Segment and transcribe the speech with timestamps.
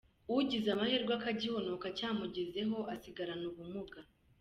[0.37, 3.99] Ugize amahirwe akagihonoka cyamugezeho agasigarana ubumuga.